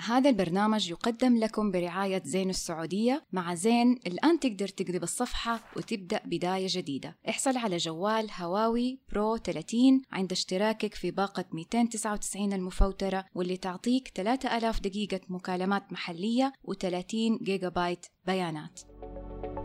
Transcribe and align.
هذا 0.00 0.30
البرنامج 0.30 0.90
يقدم 0.90 1.36
لكم 1.36 1.70
برعاية 1.70 2.22
زين 2.24 2.50
السعودية 2.50 3.24
مع 3.32 3.54
زين. 3.54 3.98
الآن 4.06 4.40
تقدر 4.40 4.68
تقلب 4.68 5.02
الصفحة 5.02 5.60
وتبدأ 5.76 6.20
بداية 6.24 6.66
جديدة. 6.70 7.16
احصل 7.28 7.56
على 7.56 7.76
جوال 7.76 8.30
هواوي 8.40 8.98
برو 9.12 9.36
30 9.36 10.02
عند 10.12 10.32
اشتراكك 10.32 10.94
في 10.94 11.10
باقة 11.10 11.44
299 11.52 12.52
المفوترة 12.52 13.24
واللي 13.34 13.56
تعطيك 13.56 14.12
3000 14.14 14.80
دقيقة 14.80 15.20
مكالمات 15.28 15.92
محلية 15.92 16.52
و30 16.70 17.42
جيجا 17.42 17.68
بايت 17.68 18.06
بيانات. 18.26 18.80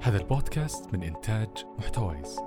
هذا 0.02 0.18
البودكاست 0.18 0.94
من 0.94 1.04
إنتاج 1.04 1.66
محتويس 1.80 2.38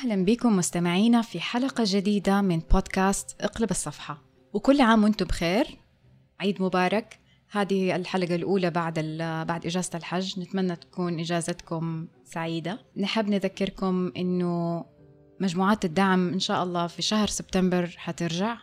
أهلا 0.00 0.24
بكم 0.24 0.56
مستمعينا 0.56 1.22
في 1.22 1.40
حلقة 1.40 1.84
جديدة 1.86 2.40
من 2.40 2.58
بودكاست 2.58 3.40
اقلب 3.40 3.70
الصفحة. 3.70 4.22
وكل 4.52 4.80
عام 4.80 5.04
وأنتم 5.04 5.26
بخير. 5.26 5.66
عيد 6.40 6.62
مبارك. 6.62 7.20
هذه 7.50 7.96
الحلقة 7.96 8.34
الأولى 8.34 8.70
بعد 8.70 8.98
بعد 9.48 9.66
إجازة 9.66 9.98
الحج. 9.98 10.40
نتمنى 10.40 10.76
تكون 10.76 11.20
إجازتكم 11.20 12.08
سعيدة. 12.24 12.78
نحب 12.96 13.28
نذكركم 13.28 14.12
إنه 14.16 14.84
مجموعات 15.40 15.84
الدعم 15.84 16.28
إن 16.28 16.38
شاء 16.38 16.62
الله 16.62 16.86
في 16.86 17.02
شهر 17.02 17.26
سبتمبر 17.26 17.86
حترجع. 17.86 18.58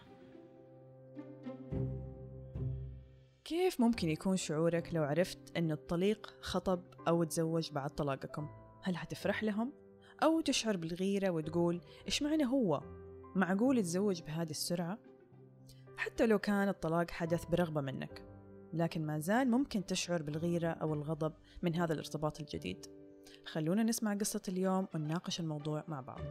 كيف 3.43 3.81
ممكن 3.81 4.09
يكون 4.09 4.37
شعورك 4.37 4.89
لو 4.93 5.03
عرفت 5.03 5.57
أن 5.57 5.71
الطليق 5.71 6.33
خطب 6.41 6.83
أو 7.07 7.23
تزوج 7.23 7.71
بعد 7.71 7.89
طلاقكم؟ 7.89 8.47
هل 8.83 8.97
حتفرح 8.97 9.43
لهم؟ 9.43 9.86
أو 10.23 10.41
تشعر 10.41 10.77
بالغيرة 10.77 11.29
وتقول 11.29 11.81
إيش 12.05 12.23
معنى 12.23 12.45
هو؟ 12.45 12.81
معقول 13.35 13.77
يتزوج 13.77 14.21
بهذه 14.21 14.49
السرعة؟ 14.49 14.97
حتى 15.97 16.25
لو 16.25 16.39
كان 16.39 16.69
الطلاق 16.69 17.11
حدث 17.11 17.45
برغبة 17.45 17.81
منك 17.81 18.23
لكن 18.73 19.05
ما 19.05 19.19
زال 19.19 19.51
ممكن 19.51 19.85
تشعر 19.85 20.21
بالغيرة 20.21 20.67
أو 20.67 20.93
الغضب 20.93 21.33
من 21.61 21.75
هذا 21.75 21.93
الارتباط 21.93 22.39
الجديد 22.39 22.85
خلونا 23.45 23.83
نسمع 23.83 24.13
قصة 24.13 24.41
اليوم 24.47 24.87
ونناقش 24.95 25.39
الموضوع 25.39 25.83
مع 25.87 26.01
بعض 26.01 26.21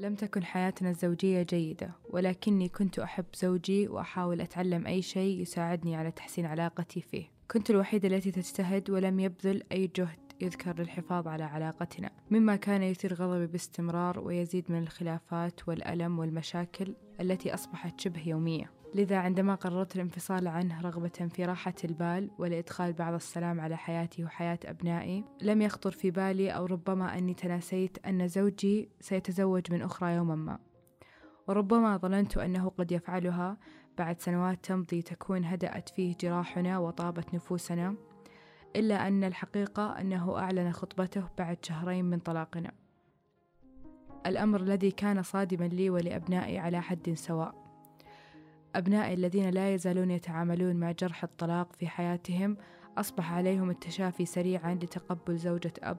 لم 0.00 0.14
تكن 0.14 0.44
حياتنا 0.44 0.90
الزوجية 0.90 1.42
جيدة 1.42 1.90
ولكني 2.10 2.68
كنت 2.68 2.98
أحب 2.98 3.24
زوجي 3.34 3.88
وأحاول 3.88 4.40
أتعلم 4.40 4.86
أي 4.86 5.02
شيء 5.02 5.40
يساعدني 5.40 5.96
على 5.96 6.10
تحسين 6.10 6.46
علاقتي 6.46 7.00
فيه. 7.00 7.24
كنت 7.50 7.70
الوحيدة 7.70 8.08
التي 8.08 8.30
تجتهد 8.30 8.90
ولم 8.90 9.20
يبذل 9.20 9.62
أي 9.72 9.90
جهد 9.96 10.18
يذكر 10.40 10.80
للحفاظ 10.80 11.28
على 11.28 11.44
علاقتنا. 11.44 12.10
مما 12.30 12.56
كان 12.56 12.82
يثير 12.82 13.14
غضبي 13.14 13.46
باستمرار 13.46 14.18
ويزيد 14.20 14.64
من 14.68 14.82
الخلافات 14.82 15.68
والألم 15.68 16.18
والمشاكل 16.18 16.94
التي 17.20 17.54
أصبحت 17.54 18.00
شبه 18.00 18.28
يومية. 18.28 18.70
لذا 18.94 19.16
عندما 19.16 19.54
قررت 19.54 19.96
الانفصال 19.96 20.48
عنه 20.48 20.80
رغبة 20.80 21.28
في 21.34 21.44
راحة 21.44 21.74
البال 21.84 22.30
ولإدخال 22.38 22.92
بعض 22.92 23.14
السلام 23.14 23.60
على 23.60 23.76
حياتي 23.76 24.24
وحياة 24.24 24.58
أبنائي 24.64 25.24
لم 25.42 25.62
يخطر 25.62 25.90
في 25.90 26.10
بالي 26.10 26.50
أو 26.50 26.66
ربما 26.66 27.18
أني 27.18 27.34
تناسيت 27.34 28.06
أن 28.06 28.28
زوجي 28.28 28.88
سيتزوج 29.00 29.72
من 29.72 29.82
أخرى 29.82 30.14
يوما 30.14 30.34
ما. 30.34 30.58
وربما 31.48 31.96
ظننت 31.96 32.36
أنه 32.38 32.68
قد 32.68 32.92
يفعلها 32.92 33.56
بعد 33.98 34.20
سنوات 34.20 34.64
تمضي 34.64 35.02
تكون 35.02 35.44
هدأت 35.44 35.88
فيه 35.88 36.16
جراحنا 36.20 36.78
وطابت 36.78 37.34
نفوسنا 37.34 37.94
إلا 38.76 39.08
أن 39.08 39.24
الحقيقة 39.24 40.00
أنه 40.00 40.38
أعلن 40.38 40.72
خطبته 40.72 41.24
بعد 41.38 41.64
شهرين 41.64 42.04
من 42.04 42.18
طلاقنا. 42.18 42.72
الأمر 44.26 44.60
الذي 44.60 44.90
كان 44.90 45.22
صادما 45.22 45.64
لي 45.64 45.90
ولأبنائي 45.90 46.58
على 46.58 46.80
حد 46.80 47.12
سواء. 47.14 47.69
أبنائي 48.74 49.14
الذين 49.14 49.50
لا 49.50 49.74
يزالون 49.74 50.10
يتعاملون 50.10 50.76
مع 50.76 50.92
جرح 50.92 51.24
الطلاق 51.24 51.72
في 51.72 51.88
حياتهم 51.88 52.56
أصبح 52.98 53.32
عليهم 53.32 53.70
التشافي 53.70 54.26
سريعا 54.26 54.74
لتقبل 54.74 55.36
زوجة 55.36 55.72
أب 55.82 55.98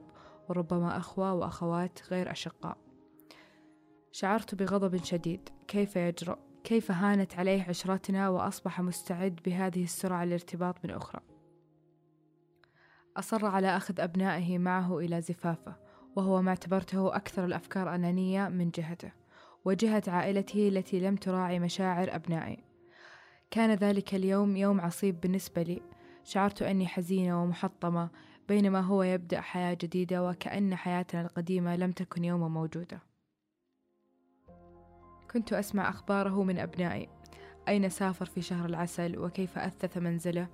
وربما 0.50 0.98
أخوة 0.98 1.34
وأخوات 1.34 2.00
غير 2.12 2.32
أشقاء. 2.32 2.78
شعرت 4.12 4.56
بغضب 4.56 5.04
شديد. 5.04 5.50
كيف 5.68 5.96
يجرؤ؟ 5.96 6.38
كيف 6.64 6.92
هانت 6.92 7.36
عليه 7.36 7.64
عشرتنا 7.70 8.30
وأصبح 8.30 8.82
مستعد 8.82 9.40
بهذه 9.46 9.84
السرعة 9.84 10.26
للارتباط 10.26 10.76
من 10.86 10.92
أخرى؟ 10.92 11.22
أصر 13.18 13.46
على 13.46 13.78
أخذ 13.78 14.00
أبنائه 14.00 14.58
معه 14.58 15.00
إلى 15.00 15.22
زفافة 15.22 15.76
وهو 16.16 16.42
ما 16.42 16.50
اعتبرته 16.50 17.16
أكثر 17.16 17.46
الأفكار 17.46 17.96
أنانية 17.96 18.48
من 18.48 18.70
جهته. 18.70 19.21
وجهة 19.66 20.04
عائلته 20.08 20.68
التي 20.68 21.00
لم 21.00 21.16
تراعي 21.16 21.60
مشاعر 21.60 22.16
أبنائي. 22.16 22.64
كان 23.52 23.74
ذلك 23.74 24.16
اليوم 24.16 24.56
يوم 24.56 24.82
عصيب 24.82 25.22
بالنسبة 25.22 25.62
لي. 25.62 25.82
شعرت 26.24 26.62
أني 26.62 26.88
حزينة 26.88 27.44
ومحطمة 27.44 28.10
بينما 28.48 28.80
هو 28.80 29.04
يبدأ 29.04 29.42
حياة 29.42 29.78
جديدة 29.82 30.30
وكأن 30.30 30.76
حياتنا 30.76 31.22
القديمة 31.22 31.76
لم 31.76 31.92
تكن 31.92 32.24
يوما 32.24 32.48
موجودة. 32.48 33.00
كنت 35.32 35.54
أسمع 35.54 35.90
أخباره 35.90 36.44
من 36.44 36.60
أبنائي. 36.60 37.10
أين 37.68 37.90
سافر 37.90 38.26
في 38.26 38.42
شهر 38.42 38.66
العسل 38.66 39.20
وكيف 39.20 39.58
أثث 39.58 39.98
منزله؟ 39.98 40.48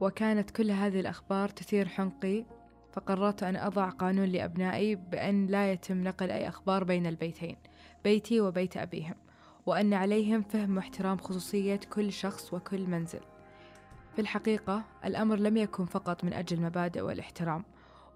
وكانت 0.00 0.50
كل 0.50 0.70
هذه 0.70 1.00
الأخبار 1.00 1.48
تثير 1.48 1.88
حنقي 1.88 2.44
فقررت 2.92 3.42
أن 3.42 3.56
أضع 3.56 3.88
قانون 3.88 4.24
لأبنائي 4.24 4.94
بأن 4.94 5.46
لا 5.46 5.72
يتم 5.72 6.04
نقل 6.04 6.30
أي 6.30 6.48
أخبار 6.48 6.84
بين 6.84 7.06
البيتين. 7.06 7.56
بيتي 8.04 8.40
وبيت 8.40 8.76
أبيهم 8.76 9.14
وأن 9.66 9.94
عليهم 9.94 10.42
فهم 10.42 10.76
واحترام 10.76 11.18
خصوصية 11.18 11.80
كل 11.92 12.12
شخص 12.12 12.54
وكل 12.54 12.86
منزل. 12.86 13.20
في 14.14 14.20
الحقيقة 14.20 14.84
الأمر 15.04 15.36
لم 15.36 15.56
يكن 15.56 15.84
فقط 15.84 16.24
من 16.24 16.32
أجل 16.32 16.56
المبادئ 16.56 17.00
والاحترام 17.00 17.64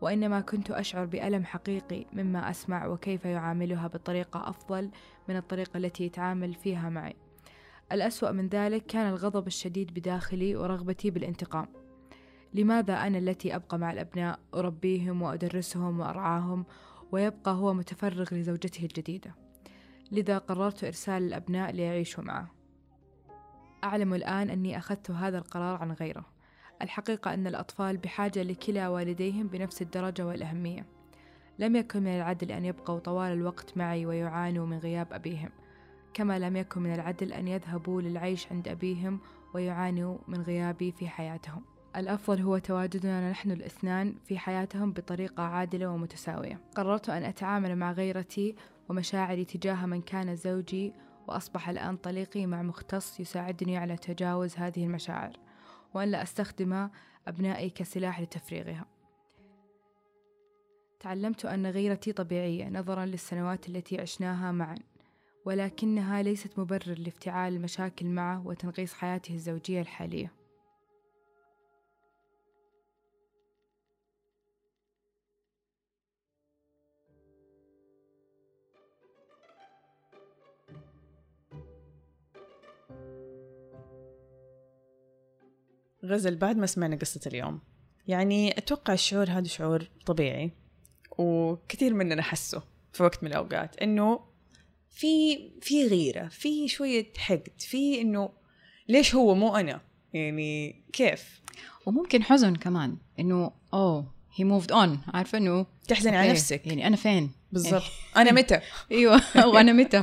وإنما 0.01 0.41
كنت 0.41 0.71
أشعر 0.71 1.05
بألم 1.05 1.45
حقيقي 1.45 2.07
مما 2.13 2.51
أسمع 2.51 2.87
وكيف 2.87 3.25
يعاملها 3.25 3.87
بطريقة 3.87 4.49
أفضل 4.49 4.91
من 5.29 5.37
الطريقة 5.37 5.77
التي 5.77 6.05
يتعامل 6.05 6.55
فيها 6.55 6.89
معي. 6.89 7.17
الأسوأ 7.93 8.31
من 8.31 8.49
ذلك 8.49 8.87
كان 8.87 9.09
الغضب 9.09 9.47
الشديد 9.47 9.95
بداخلي 9.95 10.57
ورغبتي 10.57 11.11
بالانتقام. 11.11 11.67
لماذا 12.55 12.95
أنا 12.95 13.19
التي 13.19 13.57
أبقى 13.57 13.79
مع 13.79 13.93
الأبناء 13.93 14.39
أربيهم 14.55 15.23
وأدرسهم 15.23 16.01
وأرعاهم 16.01 16.65
ويبقى 17.13 17.55
هو 17.55 17.75
متفرغ 17.75 18.35
لزوجته 18.35 18.83
الجديدة؟ 18.83 19.42
لذا 20.13 20.39
قررت 20.39 20.85
إرسال 20.85 21.23
الأبناء 21.23 21.73
ليعيشوا 21.73 22.25
معه. 22.25 22.51
أعلم 23.85 24.15
الآن 24.15 24.51
أني 24.51 24.79
أخذت 24.79 25.11
هذا 25.11 25.39
القرار 25.39 25.77
عن 25.77 25.93
غيره. 25.93 26.25
الحقيقة 26.83 27.35
أن 27.35 27.47
الأطفال 27.47 27.97
بحاجة 27.97 28.43
لكلا 28.43 28.89
والديهم 28.89 29.47
بنفس 29.47 29.83
الدرجة 29.83 30.27
والأهمية. 30.27 30.87
لم 31.59 31.77
يكن 31.77 32.03
من 32.03 32.17
العدل 32.17 32.53
أن 32.53 32.65
يبقوا 32.65 32.99
طوال 32.99 33.33
الوقت 33.33 33.77
معي 33.77 34.07
ويعانوا 34.07 34.67
من 34.67 34.79
غياب 34.79 35.13
أبيهم. 35.13 35.51
كما 36.15 36.39
لم 36.39 36.57
يكن 36.57 36.83
من 36.83 36.95
العدل 36.95 37.33
أن 37.33 37.49
يذهبوا 37.49 38.03
للعيش 38.03 38.53
عند 38.53 38.69
أبيهم 38.69 39.21
ويعانوا 39.55 40.19
من 40.29 40.43
غيابي 40.43 40.93
في 40.93 41.09
حياتهم. 41.09 41.63
الأفضل 41.97 42.41
هو 42.41 42.59
تواجدنا 42.59 43.31
نحن 43.31 43.51
الاثنان 43.51 44.15
في 44.25 44.39
حياتهم 44.39 44.93
بطريقة 44.93 45.43
عادلة 45.43 45.87
ومتساوية. 45.87 46.61
قررت 46.75 47.09
أن 47.09 47.23
أتعامل 47.23 47.77
مع 47.77 47.93
غيرتي 47.93 48.57
ومشاعري 48.93 49.45
تجاه 49.45 49.87
من 49.87 50.03
كان 50.03 50.37
زوجي 50.37 50.93
وأصبح 51.29 51.69
الآن 51.69 51.97
طليقي 51.97 52.47
مع 52.47 52.63
مختص 52.63 53.21
يساعدني 53.21 53.77
على 53.77 53.97
تجاوز 53.97 54.57
هذه 54.57 54.85
المشاعر 54.85 55.37
وأن 55.95 56.09
لا 56.09 56.23
أستخدم 56.23 56.89
أبنائي 57.29 57.71
كسلاح 57.71 58.21
لتفريغها. 58.21 58.87
تعلمت 61.01 61.45
أن 61.45 61.67
غيرتي 61.67 62.13
طبيعية 62.13 62.69
نظرا 62.69 63.05
للسنوات 63.05 63.69
التي 63.69 64.01
عشناها 64.01 64.53
معا 64.53 64.79
ولكنها 65.45 66.23
ليست 66.23 66.59
مبرر 66.59 66.99
لافتعال 66.99 67.57
المشاكل 67.57 68.07
معه 68.07 68.47
وتنغيص 68.47 68.95
حياته 68.95 69.35
الزوجية 69.35 69.81
الحالية. 69.81 70.33
غزل 86.05 86.37
بعد 86.37 86.57
ما 86.57 86.67
سمعنا 86.67 86.97
قصة 86.97 87.21
اليوم. 87.27 87.61
يعني 88.09 88.59
أتوقع 88.59 88.93
الشعور 88.93 89.31
هذا 89.31 89.49
شعور 89.49 89.89
طبيعي 90.07 90.51
وكثير 91.19 91.95
مننا 91.95 92.23
حسه 92.23 92.63
في 92.93 93.03
وقت 93.03 93.25
من 93.25 93.31
الأوقات 93.31 93.77
إنه 93.83 94.21
في 94.91 95.39
في 95.61 95.87
غيرة 95.87 96.29
في 96.29 96.69
شوية 96.69 97.13
حقد 97.17 97.53
في 97.59 98.01
إنه 98.01 98.31
ليش 98.89 99.15
هو 99.15 99.35
مو 99.35 99.57
أنا؟ 99.57 99.81
يعني 100.13 100.83
كيف؟ 100.93 101.41
وممكن 101.87 102.23
حزن 102.23 102.57
كمان 102.57 102.97
إنه 103.19 103.53
أوه 103.75 104.13
هي 104.35 104.45
موفد 104.45 104.73
اون 104.73 105.01
عارفة 105.15 105.39
إنه 105.39 105.67
تحزني 105.89 106.17
على 106.17 106.31
نفسك. 106.31 106.67
يعني 106.67 106.87
أنا 106.87 106.97
فين؟ 106.97 107.31
بالضبط. 107.53 107.83
أنا 108.17 108.33
متى؟ 108.33 108.61
أيوه 108.93 109.23
وأنا 109.47 109.73
متى؟ 109.73 110.03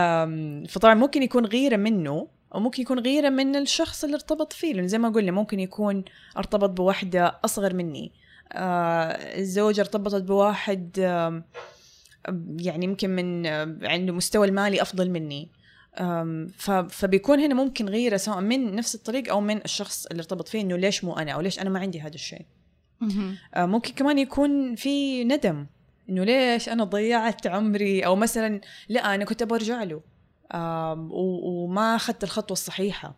فطبعا 0.72 0.94
ممكن 0.94 1.22
يكون 1.22 1.46
غيرة 1.46 1.76
منه 1.76 2.28
أو 2.54 2.60
ممكن 2.60 2.82
يكون 2.82 2.98
غيره 2.98 3.28
من 3.28 3.56
الشخص 3.56 4.04
اللي 4.04 4.14
ارتبط 4.14 4.52
فيه 4.52 4.72
لأنه 4.72 4.86
زي 4.86 4.98
ما 4.98 5.08
قلنا 5.08 5.32
ممكن 5.32 5.60
يكون 5.60 6.04
ارتبط 6.36 6.70
بواحدة 6.70 7.38
أصغر 7.44 7.74
مني. 7.74 8.12
آه، 8.52 9.06
الزوجة 9.38 9.80
ارتبطت 9.80 10.22
بواحد 10.22 10.98
آم، 10.98 11.44
يعني 12.56 12.84
يمكن 12.84 13.10
من 13.10 13.46
آه، 13.46 13.78
عنده 13.82 14.12
مستوى 14.12 14.46
المالي 14.46 14.82
أفضل 14.82 15.10
مني. 15.10 15.48
فبيكون 16.88 17.40
هنا 17.40 17.54
ممكن 17.54 17.88
غيره 17.88 18.16
سواء 18.16 18.40
من 18.40 18.74
نفس 18.76 18.94
الطريق 18.94 19.30
أو 19.30 19.40
من 19.40 19.56
الشخص 19.56 20.06
اللي 20.06 20.20
ارتبط 20.20 20.48
فيه 20.48 20.60
إنه 20.60 20.76
ليش 20.76 21.04
مو 21.04 21.12
أنا 21.12 21.32
أو 21.32 21.40
ليش 21.40 21.60
أنا 21.60 21.70
ما 21.70 21.78
عندي 21.80 22.00
هذا 22.00 22.14
الشيء. 22.14 22.46
آه، 23.54 23.66
ممكن 23.66 23.92
كمان 23.92 24.18
يكون 24.18 24.74
في 24.74 25.24
ندم 25.24 25.66
إنه 26.08 26.24
ليش 26.24 26.68
أنا 26.68 26.84
ضيعت 26.84 27.46
عمري 27.46 28.06
أو 28.06 28.16
مثلا 28.16 28.60
لا 28.88 29.14
أنا 29.14 29.24
كنت 29.24 29.42
أبغى 29.42 29.58
أرجع 29.58 29.82
له. 29.82 30.00
وما 30.54 31.96
أخذت 31.96 32.24
الخطوة 32.24 32.52
الصحيحة 32.52 33.14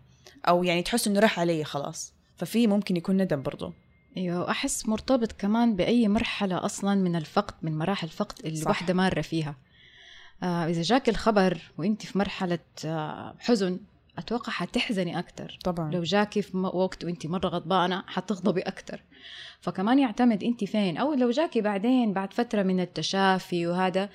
أو 0.49 0.65
يعني 0.65 0.83
تحس 0.83 1.09
إنه 1.09 1.21
راح 1.21 1.41
علي 1.41 1.65
خلاص. 1.65 2.13
ففي 2.37 2.67
ممكن 2.67 2.97
يكون 2.97 3.17
ندم 3.17 3.43
برضو. 3.43 3.73
أيوه 4.17 4.51
احس 4.51 4.89
مرتبط 4.89 5.33
كمان 5.33 5.77
بأي 5.77 6.09
مرحلة 6.09 6.65
أصلا 6.65 6.95
من 6.95 7.17
الفقد 7.17 7.55
من 7.63 7.79
مراحل 7.79 8.07
الفقد 8.07 8.47
اللي 8.47 8.57
صح. 8.57 8.63
الواحدة 8.63 8.95
مارة 8.95 9.21
فيها. 9.21 9.57
آه 10.43 10.67
إذا 10.67 10.83
جاك 10.83 11.09
الخبر 11.09 11.59
وإنت 11.79 12.07
في 12.07 12.19
مرحلة 12.19 12.59
آه 12.85 13.35
حزن 13.39 13.81
أتوقع 14.19 14.53
حتحزني 14.53 15.19
أكثر 15.19 15.59
طبعا. 15.65 15.91
لو 15.91 16.03
جاكي 16.03 16.43
في 16.43 16.57
وقت 16.57 17.05
وإنت 17.05 17.27
مرة 17.27 17.49
غضبانة 17.49 18.05
حتغضبي 18.07 18.61
أكثر 18.61 19.03
فكمان 19.61 19.99
يعتمد 19.99 20.45
إنت 20.45 20.65
فين. 20.65 20.97
أو 20.97 21.15
لو 21.15 21.31
جاكي 21.31 21.61
بعدين 21.61 22.13
بعد 22.13 22.33
فترة 22.33 22.63
من 22.63 22.81
التشافي 22.81 23.67
وهذا 23.67 24.09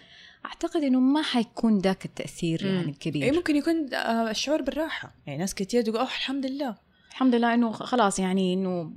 أعتقد 0.47 0.83
إنه 0.83 0.99
ما 0.99 1.21
حيكون 1.21 1.79
ذاك 1.79 2.05
التأثير 2.05 2.59
مم. 2.63 2.69
يعني 2.69 2.85
اي 2.85 2.89
الكبير 2.89 3.33
ممكن 3.33 3.55
يكون 3.55 3.93
آه، 3.93 4.31
الشعور 4.31 4.61
بالراحة. 4.61 5.15
يعني 5.27 5.39
ناس 5.39 5.55
كتير 5.55 5.81
تقول 5.81 5.97
أوه 5.97 6.05
الحمد 6.05 6.45
لله. 6.45 6.75
الحمد 7.09 7.35
لله 7.35 7.53
إنه 7.53 7.71
خلاص 7.71 8.19
يعني 8.19 8.53
إنه 8.53 8.91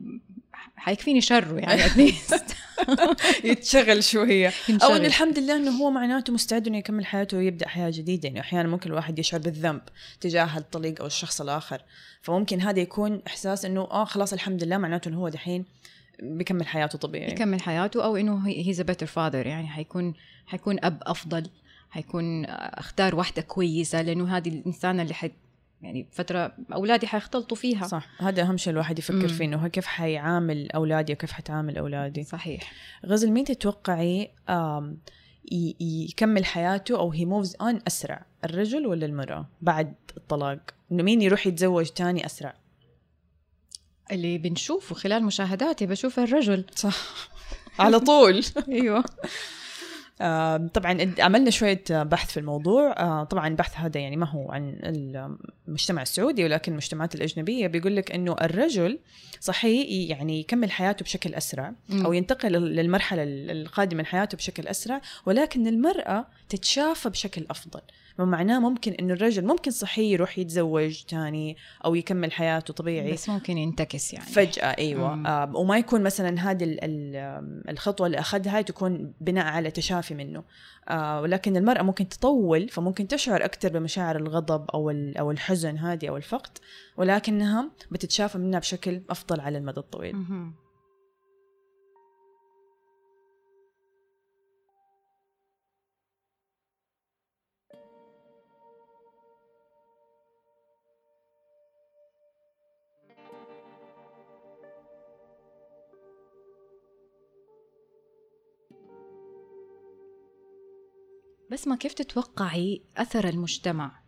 حيكفيني 0.77 1.21
شره 1.21 1.59
يعني 1.59 1.87
اتليست 1.87 2.57
يتشغل 3.45 4.05
شوية. 4.05 4.53
أو 4.83 4.97
إنه 4.97 5.07
الحمد 5.07 5.39
لله 5.39 5.57
إنه 5.57 5.71
هو 5.71 5.91
معناته 5.91 6.33
مستعد 6.33 6.67
إنه 6.67 6.79
يكمل 6.79 7.07
حياته 7.07 7.37
ويبدأ 7.37 7.69
حياة 7.69 7.91
جديدة. 7.91 8.29
يعني 8.29 8.41
أحيانا 8.41 8.69
ممكن 8.69 8.91
الواحد 8.91 9.19
يشعر 9.19 9.41
بالذنب 9.41 9.81
تجاه 10.21 10.59
الطليق 10.59 11.01
أو 11.01 11.07
الشخص 11.07 11.41
الآخر. 11.41 11.83
فممكن 12.23 12.61
هذا 12.61 12.81
يكون 12.81 13.23
إحساس 13.27 13.65
إنه 13.65 13.81
آه 13.81 14.05
خلاص 14.05 14.33
الحمد 14.33 14.65
لله. 14.65 14.79
معناته 14.79 15.09
إنه 15.09 15.19
هو 15.19 15.29
دحين 15.29 15.65
بيكمل 16.23 16.67
حياته 16.67 16.99
طبيعي. 16.99 17.33
يكمل 17.33 17.61
حياته 17.61 18.05
أو 18.05 18.17
إنه 18.17 18.49
he's 18.49 18.81
a 18.81 18.83
better 18.85 19.07
father 19.07 19.47
يعني 19.47 19.69
حيكون 19.69 20.15
حيكون 20.47 20.85
أب 20.85 20.99
أفضل. 21.03 21.51
حيكون 21.91 22.45
أختار 22.45 23.15
واحدة 23.15 23.43
كويسة. 23.43 24.03
لأنه 24.03 24.37
هذه 24.37 24.49
الإنسانة 24.49 25.03
اللي 25.03 25.15
حي 25.15 25.31
يعني 25.83 26.07
فترة 26.13 26.53
أولادي 26.73 27.07
حيختلطوا 27.07 27.57
فيها. 27.57 27.87
صح. 27.87 28.09
هذا 28.19 28.43
أهم 28.43 28.57
شيء 28.57 28.73
الواحد 28.73 28.99
يفكر 28.99 29.15
مم. 29.15 29.29
فيه 29.29 29.45
إنه 29.45 29.69
كيف 29.69 29.87
حيعامل 29.87 30.71
أولادي 30.71 31.13
وكيف 31.13 31.33
حتعامل 31.33 31.79
أولادي. 31.79 32.25
صحيح. 32.25 32.73
غزل 33.07 33.31
مين 33.31 33.45
تتوقعي 33.45 34.31
يكمل 35.81 36.45
حياته 36.45 36.99
أو 36.99 37.11
هي 37.11 37.25
moves 37.25 37.57
on 37.61 37.81
أسرع 37.87 38.25
الرجل 38.45 38.87
ولا 38.87 39.07
المرأة 39.07 39.47
بعد 39.63 39.95
الطلاق؟ 40.17 40.61
إنه 40.93 41.03
مين 41.03 41.23
يروح 41.23 41.47
يتزوج 41.47 41.87
تاني 41.87 42.27
أسرع؟ 42.27 42.55
اللي 44.13 44.39
بنشوفه 44.39 44.95
خلال 44.95 45.25
مشاهداتي 45.25 45.87
بشوف 45.87 46.19
الرجل. 46.19 46.65
صح. 46.75 46.97
على 47.79 48.01
طول. 48.01 48.45
أيوه. 48.69 49.05
آم، 50.21 50.69
طبعا 50.69 51.15
عملنا 51.19 51.51
شوية 51.51 51.83
بحث 51.91 52.31
في 52.31 52.41
الموضوع. 52.41 52.93
آه، 52.93 53.25
طبعا 53.25 53.49
البحث 53.49 53.77
هذا 53.77 54.01
يعني 54.01 54.17
ما 54.17 54.27
هو 54.27 54.53
عن 54.53 54.79
المجتمع 55.69 56.03
السعودي 56.03 56.45
ولكن 56.45 56.73
المجتمعات 56.73 57.15
الأجنبية 57.15 57.67
بيقول 57.67 57.97
لك 57.97 58.13
أنه 58.13 58.37
الرجل 58.41 58.99
صحيح 59.41 60.11
يعني 60.11 60.41
يكمل 60.41 60.71
حياته 60.71 61.03
بشكل 61.03 61.35
أسرع 61.35 61.73
أو 62.05 62.13
ينتقل 62.13 62.53
للمرحلة 62.53 63.23
القادمة 63.27 63.99
من 63.99 64.07
حياته 64.07 64.37
بشكل 64.37 64.67
أسرع 64.67 65.01
ولكن 65.27 65.67
المرأة 65.67 66.27
تتشافى 66.49 67.09
بشكل 67.09 67.47
أفضل. 67.51 67.81
ما 68.21 68.27
معناه 68.27 68.59
ممكن 68.59 68.93
أنه 68.93 69.15
الرجل 69.15 69.47
ممكن 69.47 69.71
صحيح 69.71 69.99
يروح 70.13 70.39
يتزوج 70.39 71.03
تاني 71.03 71.57
أو 71.85 71.95
يكمل 71.95 72.33
حياته 72.33 72.75
طبيعي. 72.75 73.13
بس 73.13 73.29
ممكن 73.29 73.59
ينتكس 73.59 74.13
يعني. 74.13 74.27
فجأة 74.27 74.65
أيوة. 74.79 75.15
مم. 75.15 75.27
آم، 75.27 75.57
وما 75.57 75.79
يكون 75.79 76.03
مثلا 76.03 76.51
هذه 76.51 76.65
ال- 76.65 76.85
ال- 76.85 77.71
الخطوة 77.71 78.07
اللي 78.07 78.19
أخذها 78.19 78.63
تكون 78.63 79.13
بناء 79.21 79.47
على 79.47 79.71
تشافي 79.71 80.15
منه. 80.15 80.45
آه، 80.89 81.21
ولكن 81.21 81.57
المرأة 81.57 81.83
ممكن 81.83 82.09
تطول 82.09 82.69
فممكن 82.69 83.09
تشعر 83.09 83.45
أكثر 83.45 83.69
بمشاعر 83.69 84.17
الغضب 84.17 84.71
أو 84.75 84.91
ال- 84.91 85.17
أو 85.19 85.31
الحزن 85.31 85.79
هذه 85.79 86.09
أو 86.09 86.17
الفقد 86.17 86.59
ولكنها 86.97 87.71
بتتشافى 87.91 88.39
منها 88.39 88.59
بشكل 88.59 89.03
أفضل 89.11 89.41
على 89.41 89.59
المدى 89.59 89.81
الطويل. 89.81 90.17
مهم. 90.17 90.55
بس 111.51 111.67
ما 111.69 111.77
كيف 111.77 111.93
تتوقعي 111.93 112.83
أثر 112.97 113.29
المجتمع؟ 113.29 114.01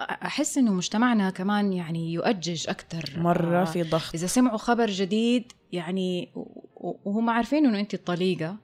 أحس 0.00 0.58
إنه 0.58 0.72
مجتمعنا 0.72 1.30
كمان 1.30 1.72
يعني 1.72 2.12
يؤجج 2.12 2.68
أكثر 2.68 3.04
مرة 3.16 3.62
آه، 3.62 3.64
في 3.64 3.82
ضغط. 3.82 4.14
إذا 4.14 4.26
سمعوا 4.26 4.58
خبر 4.58 4.90
جديد 4.90 5.52
يعني 5.72 6.32
وهم 7.04 7.30
عارفين 7.30 7.66
إنه 7.66 7.80
أنت 7.80 7.94
الطليقة 7.94 8.56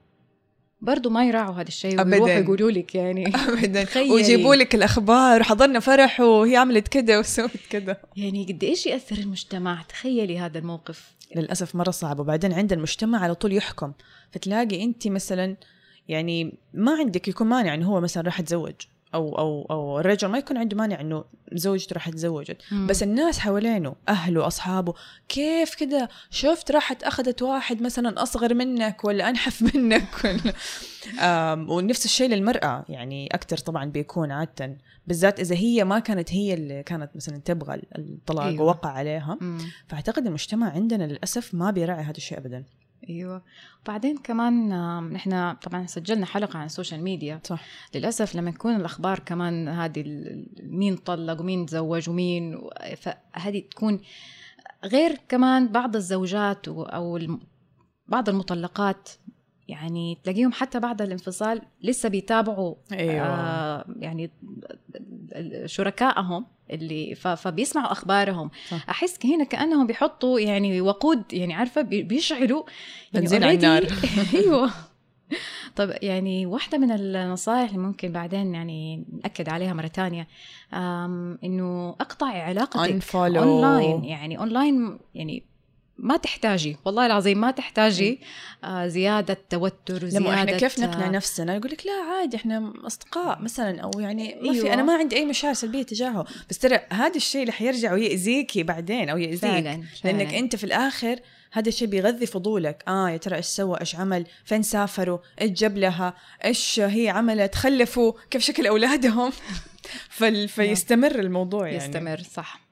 برضو 0.81 1.09
ما 1.09 1.25
يراعوا 1.25 1.55
هذا 1.55 1.67
الشيء 1.67 2.01
أبداً. 2.01 2.15
ويروحوا 2.15 2.43
يقولوا 2.43 2.71
لك 2.71 2.95
يعني. 2.95 3.31
تخيلي. 3.85 4.11
ويجيبوا 4.11 4.55
لك 4.55 4.75
الأخبار 4.75 5.41
وحضرنا 5.41 5.79
فرح 5.79 6.19
وهي 6.19 6.55
عملت 6.55 6.87
كده 6.87 7.19
وسوت 7.19 7.51
كده. 7.69 8.01
يعني 8.17 8.45
قد 8.45 8.63
إيش 8.63 8.85
يأثر 8.85 9.17
المجتمع؟ 9.17 9.81
تخيلي 9.89 10.39
هذا 10.39 10.59
الموقف. 10.59 11.15
للأسف 11.35 11.75
مرة 11.75 11.91
صعب. 11.91 12.19
وبعدين 12.19 12.53
عند 12.53 12.73
المجتمع 12.73 13.19
على 13.23 13.35
طول 13.35 13.53
يحكم. 13.53 13.93
فتلاقي 14.31 14.83
أنت 14.83 15.07
مثلا 15.07 15.57
يعني 16.09 16.57
ما 16.73 16.91
عندك 16.95 17.27
يكون 17.27 17.47
مانع 17.47 17.73
إنه 17.73 17.87
هو 17.87 18.01
مثلا 18.01 18.23
راح 18.23 18.39
يتزوج 18.39 18.73
أو 19.13 19.37
أو 19.37 19.65
أو 19.71 19.99
الرجل 19.99 20.27
ما 20.27 20.37
يكون 20.37 20.57
عنده 20.57 20.77
مانع 20.77 21.01
إنه 21.01 21.25
زوجته 21.53 21.93
راح 21.93 22.09
تزوجت 22.09 22.57
بس 22.87 23.03
الناس 23.03 23.39
حوالينه 23.39 23.95
أهله 24.09 24.47
أصحابه 24.47 24.93
كيف 25.29 25.75
كده؟ 25.75 26.09
شفت 26.29 26.71
راحت 26.71 27.03
أخذت 27.03 27.41
واحد 27.41 27.81
مثلا 27.81 28.23
أصغر 28.23 28.53
منك 28.53 29.03
ولا 29.03 29.29
أنحف 29.29 29.61
منك 29.75 30.07
ولا؟ 30.23 30.53
ونفس 31.69 32.05
الشيء 32.05 32.29
للمرأة 32.29 32.85
يعني 32.89 33.27
أكتر 33.31 33.57
طبعا 33.57 33.85
بيكون 33.85 34.31
عادة. 34.31 34.77
بالذات 35.07 35.39
إذا 35.39 35.55
هي 35.55 35.83
ما 35.83 35.99
كانت 35.99 36.33
هي 36.33 36.53
اللي 36.53 36.83
كانت 36.83 37.09
مثلا 37.15 37.37
تبغى 37.37 37.81
الطلاق 37.97 38.45
أيوة. 38.45 38.63
ووقع 38.63 38.89
عليها. 38.89 39.37
مم. 39.41 39.59
فأعتقد 39.87 40.27
المجتمع 40.27 40.71
عندنا 40.71 41.03
للأسف 41.03 41.53
ما 41.53 41.71
بيراعي 41.71 42.03
هذا 42.03 42.17
الشيء 42.17 42.37
أبدا. 42.37 42.63
أيوه. 43.09 43.41
وبعدين 43.83 44.17
كمان 44.17 44.69
نحن 45.13 45.53
طبعا 45.53 45.85
سجلنا 45.85 46.25
حلقة 46.25 46.59
عن 46.59 46.65
ال 46.65 46.70
social 46.70 47.03
media 47.03 47.39
صح. 47.43 47.65
للأسف 47.95 48.35
لما 48.35 48.51
تكون 48.51 48.75
الأخبار 48.75 49.19
كمان 49.19 49.67
هذه 49.67 50.03
مين 50.63 50.95
طلق 50.95 51.41
ومين 51.41 51.65
تزوج 51.65 52.09
ومين 52.09 52.61
فهذه 52.97 53.59
تكون 53.71 54.01
غير 54.85 55.17
كمان 55.29 55.67
بعض 55.67 55.95
الزوجات 55.95 56.67
أو 56.67 57.19
بعض 58.07 58.29
المطلقات 58.29 59.09
يعني 59.69 60.17
تلاقيهم 60.23 60.51
حتى 60.51 60.79
بعد 60.79 61.01
الانفصال 61.01 61.61
لسه 61.83 62.09
بيتابعوا 62.09 62.75
أيوة. 62.91 63.25
آه 63.27 63.85
يعني 63.99 64.29
شركائهم 65.65 66.45
اللي 66.71 67.15
فبيسمعوا 67.15 67.91
أخبارهم 67.91 68.49
صح. 68.69 68.89
أحس 68.89 69.25
هنا 69.25 69.43
كأنهم 69.43 69.87
بيحطوا 69.87 70.39
يعني 70.39 70.81
وقود 70.81 71.23
يعني 71.33 71.53
عارفة 71.53 71.81
بي- 71.81 72.03
بيشعلوا 72.03 72.63
يعني 73.13 73.25
بنزين 73.25 73.43
على 73.43 73.51
already- 73.59 73.63
النار. 73.63 73.83
أيوه 74.35 74.71
طب 75.75 75.93
يعني 76.01 76.45
واحدة 76.45 76.77
من 76.77 76.91
النصائح 76.91 77.69
اللي 77.69 77.81
ممكن 77.81 78.11
بعدين 78.11 78.53
يعني 78.55 79.03
نأكد 79.23 79.49
عليها 79.49 79.73
مرة 79.73 79.87
تانية 79.87 80.27
آم، 80.73 81.37
إنه 81.43 81.89
أقطع 81.89 82.27
علاقتك. 82.27 82.79
أونلاين 83.43 84.03
يعني 84.03 84.37
أونلاين 84.39 84.99
يعني 85.15 85.43
ما 86.03 86.17
تحتاجي 86.17 86.77
والله 86.85 87.05
العظيم 87.05 87.41
ما 87.41 87.51
تحتاجي 87.51 88.19
آه 88.63 88.87
زيادة 88.87 89.37
توتر 89.49 90.05
وزياده 90.05 90.19
لما 90.25 90.33
إحنا 90.33 90.57
كيف 90.57 90.79
نقنع 90.79 91.05
آه، 91.05 91.09
نفسنا؟ 91.09 91.55
يقول 91.55 91.71
لك 91.71 91.85
لا 91.85 91.91
عادي 91.91 92.37
إحنا 92.37 92.73
أصدقاء 92.87 93.41
مثلا 93.41 93.81
أو 93.81 93.99
يعني 93.99 94.35
ما 94.41 94.53
في 94.53 94.59
أيوة. 94.59 94.73
أنا 94.73 94.83
ما 94.83 94.93
عندي 94.93 95.15
أي 95.15 95.25
مشاعر 95.25 95.53
سلبية 95.53 95.83
تجاهه. 95.83 96.25
بس 96.49 96.57
ترى 96.57 96.79
هذا 96.91 97.15
الشيء 97.15 97.41
اللي 97.41 97.51
حيرجع 97.51 97.93
ويأذيكي 97.93 98.63
بعدين 98.63 99.09
أو 99.09 99.17
يأذيك. 99.17 99.41
فعلا 99.41 99.83
لأنك 100.03 100.27
فعلاً. 100.27 100.39
أنت 100.39 100.55
في 100.55 100.63
الآخر 100.63 101.19
هذا 101.51 101.69
الشيء 101.69 101.87
بيغذي 101.87 102.25
فضولك. 102.25 102.83
آه 102.87 103.09
يا 103.09 103.17
ترى 103.17 103.35
إيش 103.35 103.45
سوى 103.45 103.79
إيش 103.79 103.95
عمل؟ 103.95 104.25
فين 104.45 104.63
سافروا؟ 104.63 105.17
إيش 105.41 105.51
جاب 105.51 105.77
لها؟ 105.77 106.13
إيش 106.45 106.79
هي 106.79 107.09
عملت؟ 107.09 107.55
خلفوا. 107.55 108.13
كيف 108.31 108.41
شكل 108.41 108.67
أولادهم؟ 108.67 109.31
فال... 110.17 110.49
فيستمر 110.49 111.19
الموضوع 111.19 111.67
يعني. 111.67 111.77
يستمر 111.77 112.21
صح. 112.33 112.68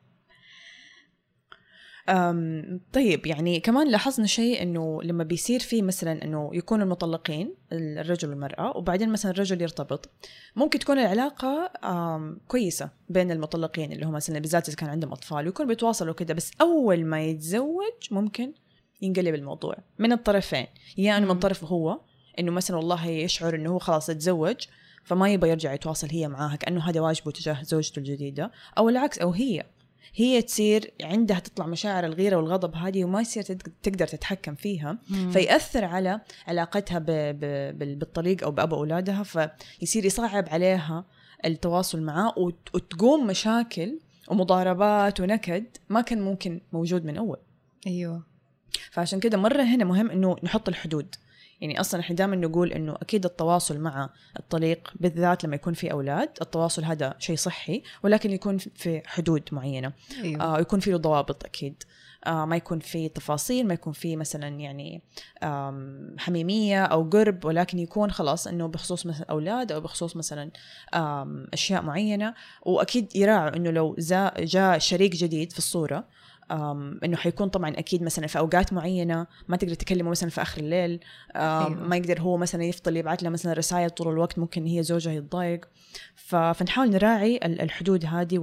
طيب 2.94 3.26
يعني 3.26 3.60
كمان 3.60 3.88
لاحظنا 3.88 4.28
شيء 4.28 4.62
إنه 4.62 5.04
لما 5.04 5.24
بيصير 5.24 5.60
في 5.60 5.82
مثلا 5.82 6.24
إنه 6.24 6.50
يكونوا 6.54 6.86
المطلقين 6.86 7.54
الرجل 7.72 8.30
والمرأة 8.30 8.78
وبعدين 8.78 9.10
مثلا 9.10 9.32
الرجل 9.32 9.62
يرتبط 9.62 10.10
ممكن 10.56 10.80
تكون 10.80 11.00
العلاقة 11.00 11.72
كويسة 12.48 12.90
بين 13.10 13.32
المطلقين 13.32 13.92
اللي 13.92 14.06
هم 14.06 14.14
مثلا 14.14 14.40
بالذات 14.40 14.68
إذا 14.68 14.78
كان 14.78 14.90
عندهم 14.90 15.12
أطفال 15.12 15.46
ويكونوا 15.46 15.70
بيتواصلوا 15.70 16.14
كده 16.14 16.34
بس 16.34 16.52
أول 16.62 17.06
ما 17.06 17.24
يتزوج 17.24 17.94
ممكن 18.12 18.54
ينقلب 19.02 19.36
الموضوع 19.36 19.76
من 20.00 20.12
الطرفين 20.12 20.68
يا 20.98 21.18
إنه 21.18 21.26
من 21.26 21.34
مم. 21.34 21.40
طرفه 21.40 21.68
هو 21.68 22.00
إنه 22.40 22.52
مثلا 22.52 22.78
والله 22.78 23.08
يشعر 23.08 23.56
إنه 23.56 23.70
هو 23.70 23.80
خلاص 23.80 24.10
اتزوج 24.10 24.56
فما 25.04 25.30
يبغى 25.30 25.50
يرجع 25.50 25.74
يتواصل 25.74 26.08
هي 26.12 26.28
معاها 26.28 26.56
كأنه 26.56 26.90
هذا 26.90 27.02
واجبه 27.02 27.32
تجاه 27.32 27.64
زوجته 27.64 28.00
الجديدة 28.00 28.52
أو 28.78 28.90
العكس 28.90 29.20
أو 29.20 29.32
هي 29.32 29.64
هي 30.16 30.42
تصير 30.42 30.92
عندها 31.04 31.40
تطلع 31.40 31.66
مشاعر 31.68 32.06
الغيرة 32.06 32.36
والغضب 32.36 32.76
هذه 32.76 33.04
وما 33.04 33.22
يصير 33.22 33.44
تقدر 33.84 34.08
تتحكم 34.08 34.56
فيها. 34.56 34.98
مم. 35.10 35.32
فيأثر 35.32 35.86
على 35.86 36.22
علاقتها 36.48 37.00
ب... 37.00 37.06
ب... 37.06 37.40
بال- 37.80 37.96
بالطليق 37.96 38.44
أو 38.44 38.52
بأبو 38.52 38.76
أولادها 38.76 39.24
فيصير 39.24 40.06
يصعب 40.06 40.50
عليها 40.50 41.06
التواصل 41.46 42.02
معاه 42.02 42.34
وت... 42.38 42.70
وتقوم 42.74 43.28
مشاكل 43.28 44.00
ومضاربات 44.28 45.20
ونكد 45.20 45.66
ما 45.90 46.02
كان 46.02 46.22
ممكن 46.22 46.62
موجود 46.74 47.06
من 47.06 47.18
أول. 47.18 47.38
أيوه. 47.88 48.24
فعشان 48.92 49.20
كده 49.20 49.38
مرة 49.38 49.64
هنا 49.64 49.86
مهم 49.86 50.12
إنه 50.12 50.36
نحط 50.44 50.70
الحدود. 50.70 51.16
يعني 51.62 51.80
أصلا 51.80 52.02
إحنا 52.02 52.16
دائما 52.16 52.36
نقول 52.36 52.72
إنه 52.74 52.96
أكيد 53.02 53.26
التواصل 53.26 53.80
مع 53.80 54.10
الطليق 54.40 54.94
بالذات 54.96 55.44
لما 55.44 55.56
يكون 55.56 55.74
في 55.74 55.92
أولاد 55.92 56.30
التواصل 56.42 56.84
هذا 56.84 57.16
شيء 57.20 57.36
صحي 57.36 57.84
ولكن 58.04 58.32
يكون 58.32 58.58
في 58.58 59.02
حدود 59.06 59.50
معينة. 59.52 59.94
أيوه. 60.24 60.42
آه 60.42 60.60
يكون 60.60 60.80
في 60.80 60.92
له 60.92 60.98
ضوابط 60.98 61.46
أكيد. 61.46 61.84
آه 62.28 62.46
ما 62.46 62.56
يكون 62.56 62.80
في 62.80 63.10
تفاصيل 63.10 63.68
ما 63.68 63.74
يكون 63.74 63.94
في 63.94 64.16
مثلا 64.16 64.48
يعني 64.48 65.02
حميمية 66.18 66.86
أو 66.86 67.10
قرب 67.10 67.46
ولكن 67.46 67.80
يكون 67.80 68.12
خلاص 68.12 68.48
إنه 68.48 68.68
بخصوص 68.68 69.06
مثلا 69.06 69.26
أولاد 69.30 69.72
أو 69.72 69.82
بخصوص 69.82 70.16
مثلا 70.16 70.52
أشياء 71.54 71.82
معينة. 71.82 72.34
وأكيد 72.62 73.16
يراعوا 73.16 73.56
إنه 73.56 73.72
لو 73.72 73.96
جاء 74.40 74.78
شريك 74.78 75.16
جديد 75.16 75.52
في 75.52 75.58
الصورة 75.58 76.08
إنه 76.52 77.18
حيكون 77.18 77.48
طبعا 77.50 77.70
أكيد 77.70 78.04
مثلا 78.04 78.28
في 78.28 78.40
أوقات 78.40 78.74
معينة 78.74 79.28
ما 79.48 79.58
تقدر 79.58 79.74
تكلمه 79.74 80.10
مثلا 80.10 80.30
في 80.30 80.42
آخر 80.42 80.62
الليل 80.62 81.00
أيوة. 81.36 81.70
ما 81.70 81.96
يقدر 81.98 82.22
هو 82.22 82.38
مثلا 82.38 82.64
يفضل 82.64 82.98
يبعث 82.98 83.24
له 83.24 83.30
مثلا 83.30 83.54
رسائل 83.54 83.90
طول 83.90 84.14
الوقت 84.14 84.40
ممكن 84.40 84.66
هي 84.66 84.84
زوجها 84.84 85.14
يتضايق. 85.14 85.66
فنحاول 86.16 86.90
نراعي 86.90 87.38
ال- 87.38 87.62
الحدود 87.62 88.06
هذه 88.06 88.40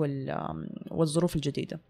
والظروف 0.91 1.37
الجديدة. 1.37 1.81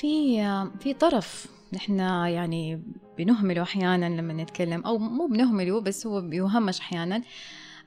في 0.00 0.36
في 0.80 0.94
طرف 0.94 1.46
نحن 1.72 1.98
يعني 1.98 2.82
بنهمله 3.18 3.62
أحيانا 3.62 4.20
لما 4.20 4.32
نتكلم 4.32 4.80
أو 4.86 4.98
مو 4.98 5.26
بنهمله 5.26 5.80
بس 5.80 6.06
هو 6.06 6.20
بيهمش 6.20 6.80
أحيانا. 6.80 7.22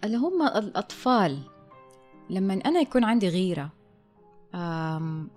اللي 0.04 0.18
هم 0.18 0.42
الأطفال. 0.42 1.40
لما 2.30 2.54
أنا 2.54 2.80
يكون 2.80 3.04
عندي 3.04 3.30
غيرة 3.30 3.70
آم، 4.56 5.30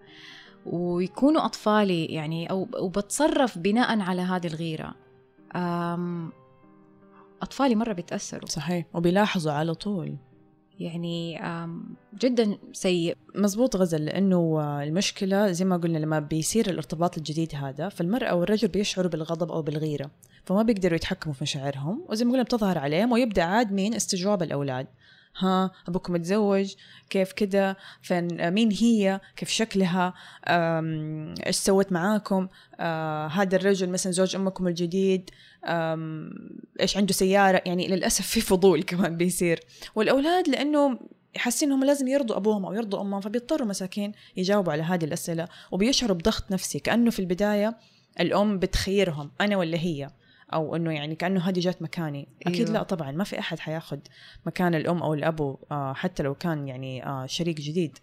ويكونوا 0.67 1.45
أطفالي 1.45 2.05
يعني 2.05 2.51
أو 2.51 2.69
وبتصرف 2.79 3.59
بناء 3.59 4.01
على 4.01 4.23
هذه 4.23 4.47
الغيرة 4.47 4.95
آم، 5.57 6.33
أطفالي 7.43 7.75
مرة 7.75 7.93
بيتأثروا. 7.93 8.49
صحيح. 8.49 8.87
وبيلاحظوا 8.95 9.53
على 9.53 9.75
طول. 9.75 10.17
يعني 10.81 11.41
جدا 12.15 12.59
سيء. 12.73 13.17
مزبوط 13.35 13.77
غزل 13.77 14.05
لأنه 14.05 14.37
آه، 14.61 14.83
المشكلة 14.83 15.53
زي 15.53 15.65
ما 15.65 15.77
قلنا 15.77 15.99
لما 15.99 16.19
بيصير 16.19 16.71
الارتباط 16.71 17.17
الجديد 17.17 17.55
هذا 17.55 17.89
فالمرأة 17.89 18.35
والرجل 18.35 18.69
بيشعروا 18.69 19.11
بالغضب 19.11 19.53
أو 19.53 19.63
بالغيرة. 19.63 20.11
فما 20.47 20.63
بيقدروا 20.63 20.97
يتحكموا 20.97 21.35
في 21.35 21.45
مشاعرهم 21.45 22.05
وزي 22.09 22.25
ما 22.25 22.31
قلنا 22.33 22.43
بتظهر 22.43 22.79
عليهم 22.79 23.13
ويبدأ 23.13 23.43
عاد 23.43 23.73
مين؟ 23.73 23.95
استجواب 23.95 24.43
الأولاد. 24.43 24.87
ها 25.39 25.71
أبوكم 25.89 26.13
متزوج 26.13 26.75
كيف 27.11 27.33
كده؟ 27.33 27.77
فين 28.03 28.41
آه، 28.41 28.51
مين 28.51 28.73
هي؟ 28.73 29.21
كيف 29.37 29.49
شكلها؟ 29.49 30.15
إيش 31.47 31.57
سوت 31.57 31.93
معاكم؟ 31.93 32.49
آه 32.81 33.27
هذا 33.27 33.57
الرجل 33.57 33.89
مثلا 33.89 34.13
زوج 34.13 34.37
أمكم 34.37 34.69
الجديد 34.69 35.31
إيش 36.81 36.97
عنده 36.97 37.13
سيارة؟ 37.13 37.63
يعني 37.67 37.89
للأسف 37.89 38.27
في 38.27 38.41
فضول 38.41 38.83
كمان 38.83 39.17
بيصير. 39.17 39.61
والأولاد 39.95 40.49
لأنه 40.49 40.99
حاسين 41.37 41.69
إنهم 41.69 41.85
لازم 41.85 42.09
يرضوا 42.09 42.37
أبوهم 42.37 42.67
أو 42.67 42.73
يرضوا 42.73 43.01
أمهم 43.01 43.21
فبيضطروا 43.21 43.67
مساكين 43.67 44.13
يجاوبوا 44.37 44.73
على 44.73 44.83
هذه 44.83 45.05
الأسئلة 45.05 45.49
وبيشعروا 45.71 46.17
بضغط 46.17 46.51
نفسي 46.51 46.79
كأنه 46.79 47.11
في 47.11 47.19
البداية 47.19 47.77
الأم 48.21 48.59
بتخيرهم 48.59 49.31
أنا 49.41 49.57
ولا 49.57 49.79
هي. 49.79 50.11
أو 50.53 50.77
إنه 50.77 50.93
يعني 50.93 51.15
كأنه 51.15 51.41
هذه 51.41 51.61
جات 51.61 51.83
مكاني. 51.83 52.29
أكيد 52.47 52.67
أيوة. 52.67 52.73
لا 52.79 52.83
طبعا 52.83 53.11
ما 53.13 53.25
في 53.25 53.39
أحد 53.39 53.59
حياخذ 53.59 53.99
مكان 54.47 54.75
الأم 54.75 55.03
أو 55.03 55.15
الأبو 55.15 55.59
آه، 55.71 55.93
حتى 55.93 56.23
لو 56.23 56.35
كان 56.35 56.69
يعني 56.69 57.07
آه، 57.07 57.27
شريك 57.27 57.61
جديد. 57.61 57.99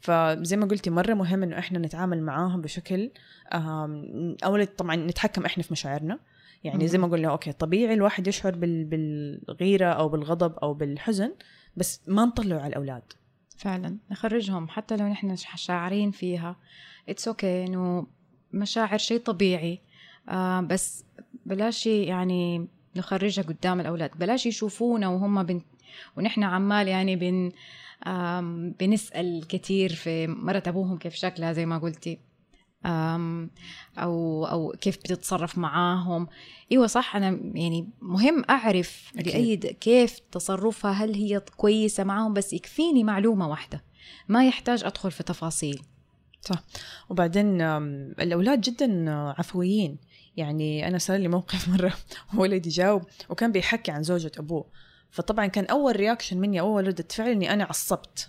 فزي 0.00 0.56
ما 0.56 0.66
قلتي 0.66 0.90
مرة 0.90 1.14
مهم 1.14 1.42
إنه 1.42 1.58
إحنا 1.58 1.78
نتعامل 1.78 2.22
معاهم 2.22 2.60
بشكل 2.60 3.10
آم، 3.54 4.36
اولا 4.44 4.64
طبعا 4.64 4.96
نتحكم 4.96 5.44
إحنا 5.44 5.62
في 5.62 5.72
مشاعرنا. 5.72 6.18
يعني 6.64 6.88
زي 6.88 6.98
ما 6.98 7.06
قلنا 7.06 7.28
okay 7.28 7.52
طبيعي 7.52 7.94
الواحد 7.94 8.26
يشعر 8.26 8.54
بال- 8.54 8.84
بالغيرة 8.84 9.86
أو 9.86 10.08
بالغضب 10.08 10.52
أو 10.58 10.74
بالحزن 10.74 11.34
بس 11.76 12.00
ما 12.06 12.24
نطلعه 12.24 12.58
على 12.58 12.66
الأولاد. 12.68 13.02
فعلا. 13.58 13.96
نخرجهم 14.10 14.68
حتى 14.68 14.96
لو 14.96 15.06
نحن 15.08 15.36
شاعرين 15.36 16.10
فيها. 16.10 16.56
it's 17.08 17.28
okay 17.28 17.64
إنه 17.66 18.06
مشاعر 18.52 18.98
شيء 18.98 19.20
طبيعي 19.20 19.80
آه 20.28 20.60
بس 20.60 21.04
بلاش 21.46 21.86
يعني 21.86 22.68
نخرجها 22.96 23.42
قدام 23.42 23.80
الأولاد 23.80 24.10
بلاش 24.18 24.46
يشوفونا 24.46 25.08
وهم 25.08 25.42
بن 25.42 25.60
ونحن 26.16 26.42
عمال 26.42 26.88
يعني 26.88 27.16
بن 27.16 27.52
آم 28.06 28.74
بنسأل 28.80 29.46
كثير 29.48 29.94
في 29.94 30.26
مرت 30.26 30.68
أبوهم 30.68 30.98
كيف 30.98 31.14
شكلها 31.14 31.52
زي 31.52 31.66
ما 31.66 31.78
قلتي 31.78 32.18
أو 33.98 34.46
أو 34.46 34.74
كيف 34.80 34.96
بتتصرف 34.96 35.58
معاهم 35.58 36.28
إيوه 36.72 36.86
صح 36.86 37.16
أنا 37.16 37.40
يعني 37.54 37.88
مهم 38.00 38.44
أعرف 38.50 39.12
أكيد. 39.16 39.32
بايد 39.32 39.66
كيف 39.66 40.18
تصرفها 40.18 40.90
هل 40.90 41.14
هي 41.14 41.40
كويسة 41.56 42.04
معاهم 42.04 42.34
بس 42.34 42.52
يكفيني 42.52 43.04
معلومة 43.04 43.48
واحدة 43.48 43.84
ما 44.28 44.46
يحتاج 44.46 44.84
أدخل 44.84 45.10
في 45.10 45.22
تفاصيل 45.22 45.82
وبعدين 47.10 47.60
آم، 47.60 48.14
الأولاد 48.20 48.60
جدا 48.60 49.10
آه، 49.10 49.34
عفويين. 49.38 49.98
يعني 50.36 50.88
أنا 50.88 50.98
صار 50.98 51.16
لي 51.16 51.28
موقف 51.28 51.68
مرة 51.74 51.92
ولدي 52.34 52.68
جاوب 52.70 53.02
وكان 53.28 53.52
بيحكي 53.52 53.90
عن 53.90 54.02
زوجة 54.02 54.32
أبوه. 54.38 54.64
فطبعا 55.10 55.46
كان 55.46 55.64
أول 55.64 55.96
reaction 55.96 56.38
مني 56.38 56.60
أول 56.60 56.86
ردة 56.86 57.06
فعل 57.10 57.28
إني 57.30 57.52
أنا 57.52 57.64
عصبت. 57.64 58.28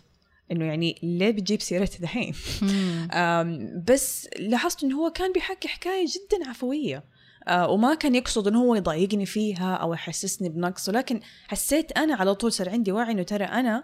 إنه 0.51 0.65
يعني 0.65 0.99
ليه 1.03 1.31
بتجيب 1.31 1.61
سيرتي 1.61 1.99
دحين؟ 1.99 2.33
بس 3.89 4.29
لاحظت 4.39 4.83
إنه 4.83 4.97
هو 4.97 5.09
كان 5.09 5.33
بيحكي 5.33 5.67
حكاية 5.67 6.05
جدا 6.05 6.49
عفوية. 6.49 7.03
آه، 7.47 7.69
وما 7.69 7.95
كان 7.95 8.15
يقصد 8.15 8.47
إنه 8.47 8.61
هو 8.61 8.75
يضايقني 8.75 9.25
فيها 9.25 9.75
أو 9.75 9.93
يحسسني 9.93 10.49
بنقص. 10.49 10.89
ولكن 10.89 11.19
حسيت 11.47 11.97
أنا 11.97 12.15
على 12.15 12.35
طول 12.35 12.51
صار 12.51 12.69
عندي 12.69 12.91
وعي 12.91 13.11
إنه 13.11 13.23
ترى 13.23 13.43
أنا 13.43 13.83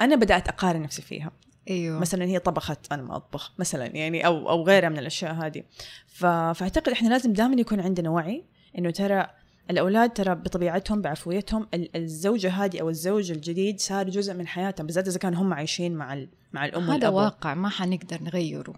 أنا 0.00 0.16
بدأت 0.16 0.48
أقارن 0.48 0.82
نفسي 0.82 1.02
فيها. 1.02 1.30
إيوه. 1.70 1.98
مثلا 2.00 2.24
هي 2.24 2.38
طبخت 2.38 2.92
أنا 2.92 3.02
ما 3.02 3.16
أطبخ 3.16 3.52
مثلا 3.58 3.86
يعني 3.86 4.26
أو 4.26 4.50
أو 4.50 4.62
غيرها 4.62 4.88
من 4.88 4.98
الأشياء 4.98 5.32
هذه. 5.32 5.62
فأعتقد 6.06 6.88
إحنا 6.88 7.08
لازم 7.08 7.32
دائما 7.32 7.60
يكون 7.60 7.80
عندنا 7.80 8.10
وعي 8.10 8.44
إنه 8.78 8.90
ترى 8.90 9.26
الأولاد 9.70 10.10
ترى 10.12 10.34
بطبيعتهم 10.34 11.02
بعفويتهم 11.02 11.66
ال- 11.74 11.96
الزوجة 11.96 12.50
هذه 12.50 12.80
أو 12.80 12.88
الزوج 12.88 13.30
الجديد 13.30 13.80
صار 13.80 14.10
جزء 14.10 14.34
من 14.34 14.46
حياتهم 14.46 14.86
بالذات 14.86 15.08
إذا 15.08 15.18
كانوا 15.18 15.42
هم 15.42 15.54
عايشين 15.54 15.94
مع 15.94 16.12
ال- 16.12 16.28
مع 16.52 16.64
الأم 16.64 16.82
هذا 16.82 16.92
والأب. 17.08 17.14
واقع 17.14 17.54
ما 17.54 17.68
حنقدر 17.68 18.22
نغيره. 18.22 18.74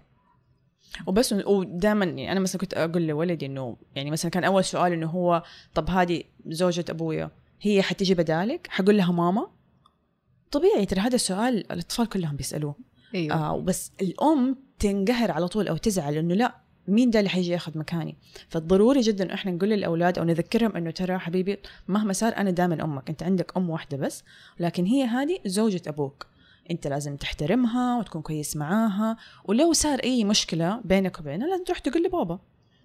وبس 1.06 1.32
ودائما 1.32 2.04
يعني 2.04 2.32
أنا 2.32 2.40
مثلا 2.40 2.60
كنت 2.60 2.74
أقول 2.74 3.06
لولدي 3.06 3.46
إنه 3.46 3.76
يعني 3.94 4.10
مثلا 4.10 4.30
كان 4.30 4.44
أول 4.44 4.64
سؤال 4.64 4.92
إنه 4.92 5.06
هو 5.06 5.42
طب 5.74 5.90
هذه 5.90 6.22
زوجة 6.46 6.84
أبويا 6.90 7.30
هي 7.60 7.82
حتيجي 7.82 8.14
بدالك؟ 8.14 8.66
حقول 8.70 8.96
لها 8.96 9.12
ماما؟ 9.12 9.46
طبيعي 10.52 10.86
ترى 10.86 11.00
هذا 11.00 11.14
السؤال 11.14 11.72
الأطفال 11.72 12.08
كلهم 12.08 12.36
بيسألوه. 12.36 12.74
أيوه. 13.14 13.34
آه 13.36 13.60
بس 13.60 13.92
الأم 14.02 14.56
تنقهر 14.78 15.30
على 15.30 15.48
طول 15.48 15.68
أو 15.68 15.76
تزعل 15.76 16.16
إنه 16.16 16.34
لا 16.34 16.54
مين 16.88 17.10
ده 17.10 17.18
اللي 17.18 17.30
حيجي 17.30 17.50
ياخذ 17.50 17.78
مكاني؟ 17.78 18.16
فالضروري 18.48 19.00
جدا 19.00 19.34
إحنا 19.34 19.52
نقول 19.52 19.68
للأولاد 19.70 20.18
أو 20.18 20.24
نذكرهم 20.24 20.76
إنه 20.76 20.90
ترى 20.90 21.18
حبيبي 21.18 21.58
مهما 21.88 22.12
صار 22.12 22.36
أنا 22.36 22.50
دائما 22.50 22.84
أمك 22.84 23.08
أنت 23.10 23.22
عندك 23.22 23.56
أم 23.56 23.70
واحدة 23.70 23.96
بس 23.96 24.24
لكن 24.60 24.84
هي 24.84 25.04
هذه 25.04 25.38
زوجة 25.46 25.82
أبوك. 25.86 26.26
أنت 26.70 26.86
لازم 26.86 27.16
تحترمها 27.16 27.98
وتكون 27.98 28.22
كويس 28.22 28.56
معاها 28.56 29.16
ولو 29.44 29.72
صار 29.72 29.98
أي 29.98 30.24
مشكلة 30.24 30.80
بينك 30.84 31.20
وبينها 31.20 31.48
لازم 31.48 31.64
تروح 31.64 31.78
تقول 31.78 32.04
لبابا. 32.04 32.38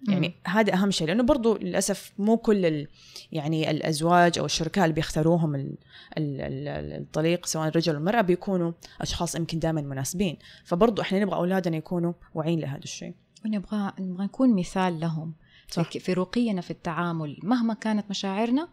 يعني 0.08 0.34
هذا 0.46 0.74
أهم 0.74 0.90
شيء 0.90 1.06
لأنه 1.08 1.22
برضو 1.22 1.56
للأسف 1.56 2.12
مو 2.18 2.36
كل 2.36 2.66
ال 2.66 2.88
يعني 3.32 3.70
الأزواج 3.70 4.38
أو 4.38 4.44
الشركاء 4.44 4.84
اللي 4.84 4.94
بيختاروهم 4.94 5.54
ال 5.54 5.74
ال 6.18 6.40
ال 6.40 6.92
الطليق 7.02 7.46
سواء 7.46 7.68
الرجل 7.68 7.94
والمراه 7.94 8.20
بيكونوا 8.20 8.72
أشخاص 9.00 9.34
يمكن 9.34 9.58
دائما 9.58 9.80
مناسبين. 9.80 10.38
فبرضو 10.64 11.02
إحنا 11.02 11.20
نبغى 11.20 11.36
أولادنا 11.36 11.76
يكونوا 11.76 12.12
واعيين 12.34 12.60
لهذا 12.60 12.84
الشيء. 12.84 13.14
ونبغى 13.44 13.92
نبغى 14.00 14.24
نكون 14.24 14.54
مثال 14.56 15.00
لهم. 15.00 15.34
صح. 15.70 15.90
في- 15.90 16.12
رقينا 16.12 16.60
في 16.60 16.70
التعامل 16.70 17.38
مهما 17.42 17.74
كانت 17.74 18.10
مشاعرنا 18.10 18.68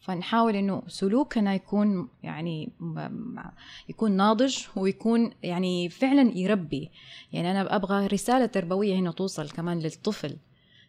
فنحاول 0.00 0.56
إنه 0.56 0.82
سلوكنا 0.86 1.54
يكون 1.54 2.08
يعني 2.22 2.72
يكون 3.88 4.12
ناضج 4.12 4.58
ويكون 4.76 5.30
يعني 5.42 5.88
فعلا 5.88 6.38
يربي. 6.38 6.90
يعني 7.32 7.50
أنا 7.50 7.76
أبغى 7.76 8.06
رسالة 8.06 8.46
تربوية 8.46 8.94
هنا 8.94 9.10
توصل 9.12 9.50
كمان 9.50 9.78
للطفل. 9.78 10.36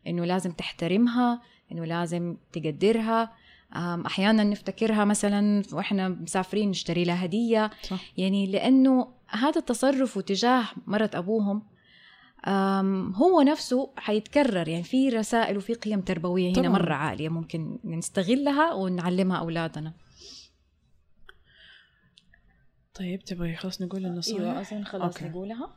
إنه 0.07 0.25
لازم 0.25 0.51
تحترمها 0.51 1.41
إنه 1.71 1.85
لازم 1.85 2.37
تقدرها. 2.53 3.33
أحيانا 4.05 4.43
نفتكرها 4.43 5.05
مثلا 5.05 5.63
وإحنا 5.73 6.09
مسافرين 6.09 6.69
نشتري 6.69 7.03
لها 7.03 7.25
هدية. 7.25 7.71
صح. 7.83 7.99
يعني 8.17 8.47
لأنه 8.47 9.13
هذا 9.27 9.59
التصرف 9.59 10.19
تجاه 10.19 10.63
مرة 10.87 11.09
أبوهم 11.13 11.63
هو 13.15 13.41
نفسه 13.41 13.93
حيتكرر. 13.97 14.67
يعني 14.67 14.83
في 14.83 15.09
رسائل 15.09 15.57
وفي 15.57 15.73
قيم 15.73 16.01
تربوية 16.01 16.47
هنا 16.47 16.55
طبعاً. 16.55 16.69
مرة 16.69 16.93
عالية 16.93 17.29
ممكن 17.29 17.79
نستغلها 17.83 18.73
ونعلمها 18.73 19.37
أولادنا. 19.37 19.93
طيب 22.93 23.23
تبغي 23.23 23.55
خلاص 23.55 23.81
نقول 23.81 24.05
النصائح 24.05 24.57
اظن 24.57 24.83
خلاص 24.83 25.17
أوكي. 25.17 25.29
نقولها. 25.29 25.69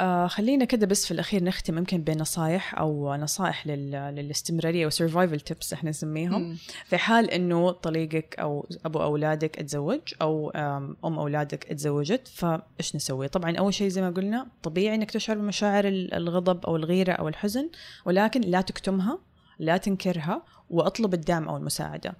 آه 0.00 0.26
خلينا 0.26 0.64
كده 0.64 0.86
بس 0.86 1.06
في 1.06 1.10
الأخير 1.10 1.44
نختم 1.44 1.78
يمكن 1.78 2.00
بنصائح 2.02 2.78
أو 2.78 3.14
نصائح 3.16 3.66
لل... 3.66 3.90
للاستمرارية 3.90 4.84
أو 4.84 4.90
survival 4.90 5.38
tips 5.50 5.72
إحنا 5.72 5.90
نسميهم. 5.90 6.56
في 6.84 6.96
حال 6.96 7.30
إنه 7.30 7.70
طليقك 7.70 8.36
أو 8.38 8.66
أبو 8.84 9.02
أولادك 9.02 9.58
اتزوج 9.58 10.00
أو 10.22 10.50
آم، 10.50 10.96
أم 11.04 11.18
أولادك 11.18 11.70
اتزوجت 11.70 12.28
فإيش 12.28 12.96
نسوي؟ 12.96 13.28
طبعا 13.28 13.56
أول 13.56 13.74
شيء 13.74 13.88
زي 13.88 14.02
ما 14.02 14.10
قلنا 14.10 14.46
طبيعي 14.62 14.94
إنك 14.94 15.10
تشعر 15.10 15.36
بمشاعر 15.38 15.84
ال- 15.88 16.14
الغضب 16.14 16.66
أو 16.66 16.76
الغيرة 16.76 17.12
أو 17.12 17.28
الحزن 17.28 17.70
ولكن 18.04 18.40
لا 18.40 18.60
تكتمها 18.60 19.18
لا 19.58 19.76
تنكرها 19.76 20.42
وأطلب 20.70 21.14
الدعم 21.14 21.48
أو 21.48 21.56
المساعدة 21.56 22.14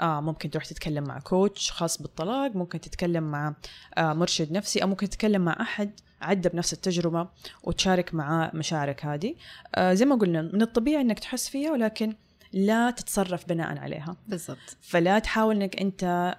آه 0.00 0.20
ممكن 0.20 0.50
تروح 0.50 0.64
تتكلم 0.64 1.04
مع 1.04 1.18
كوتش 1.18 1.70
خاص 1.70 2.02
بالطلاق 2.02 2.56
ممكن 2.56 2.80
تتكلم 2.80 3.30
مع 3.30 3.54
آه 3.98 4.12
مرشد 4.12 4.52
نفسي 4.52 4.82
أو 4.82 4.88
ممكن 4.88 5.08
تتكلم 5.08 5.44
مع 5.44 5.56
أحد 5.60 5.90
عدى 6.20 6.48
بنفس 6.48 6.72
التجربة 6.72 7.28
وتشارك 7.62 8.14
معاه 8.14 8.50
مشاعرك 8.54 9.04
هذه. 9.04 9.34
آه 9.74 9.94
زي 9.94 10.04
ما 10.04 10.16
قلنا 10.16 10.42
من 10.42 10.62
الطبيعي 10.62 11.00
إنك 11.00 11.18
تحس 11.18 11.48
فيها 11.48 11.72
ولكن 11.72 12.14
لا 12.52 12.90
تتصرف 12.90 13.48
بناء 13.48 13.78
عليها. 13.78 14.16
بالضبط. 14.28 14.76
فلا 14.80 15.18
تحاول 15.18 15.62
إنك 15.62 15.80
أنت 15.80 16.34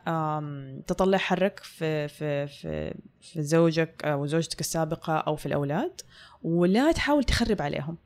تطلع 0.87 1.17
حرك 1.17 1.59
في 1.59 2.07
في 2.07 2.47
في 2.47 2.93
في 3.21 3.43
زوجك 3.43 4.05
أو 4.05 4.25
زوجتك 4.25 4.59
السابقة 4.59 5.17
أو 5.17 5.35
في 5.35 5.45
الأولاد 5.45 6.01
ولا 6.43 6.91
تحاول 6.91 7.23
تخرب 7.23 7.61
عليهم. 7.61 7.97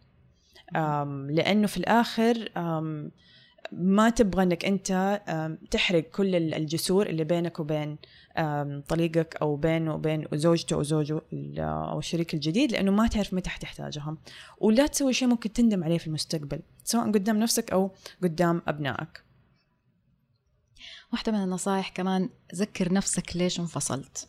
لأنه 1.30 1.68
في 1.68 1.78
الآخر 1.78 2.50
ما 3.72 4.10
تبغى 4.10 4.44
إنك 4.44 4.66
أنت 4.66 5.22
تحرق 5.72 6.04
كل 6.04 6.36
ال- 6.36 6.54
الجسور 6.54 7.08
اللي 7.08 7.24
بينك 7.24 7.60
وبين 7.60 7.98
طليقك 8.88 9.38
أو 9.42 9.56
بينه 9.56 9.94
وبين 9.94 10.26
زوجته 10.34 10.74
أو 10.74 10.84
زوجه 10.84 11.22
ال- 11.34 11.60
أو 11.60 12.00
الشريك 12.00 12.34
الجديد 12.34 12.72
لأنه 12.72 12.92
ما 12.92 13.08
تعرف 13.08 13.34
متى 13.34 13.50
حتحتاجهم. 13.50 14.18
ولا 14.58 14.88
تسوي 14.88 15.14
شيء 15.14 15.28
ممكن 15.28 15.54
تندم 15.54 15.84
عليه 15.84 15.98
في 15.98 16.08
المستقبل 16.08 16.60
سواء 16.84 17.12
قدام 17.12 17.38
نفسك 17.40 17.72
أو 17.72 17.92
قدام 18.24 18.62
أبنائك. 18.68 19.24
واحدة 21.14 21.32
من 21.32 21.44
النصائح 21.44 21.90
كمان 21.90 22.30
ذكر 22.56 22.94
نفسك 22.94 23.36
ليش 23.36 23.60
انفصلت. 23.60 24.28